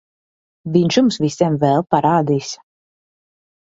Viņš 0.77 0.97
jums 1.01 1.21
visiem 1.25 1.61
vēl 1.67 1.87
parādīs... 1.93 2.53